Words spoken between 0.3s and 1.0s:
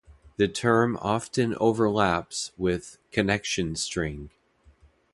The term